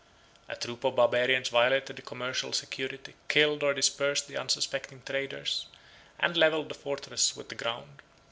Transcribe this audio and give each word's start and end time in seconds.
A 0.49 0.55
troop 0.55 0.83
of 0.83 0.95
Barbarians 0.95 1.49
violated 1.49 1.95
the 1.95 2.01
commercial 2.01 2.53
security; 2.53 3.13
killed, 3.27 3.61
or 3.61 3.71
dispersed, 3.75 4.27
the 4.27 4.35
unsuspecting 4.35 5.03
traders; 5.05 5.67
and 6.19 6.35
levelled 6.35 6.69
the 6.69 6.73
fortress 6.73 7.35
with 7.35 7.49
the 7.49 7.53
ground. 7.53 8.01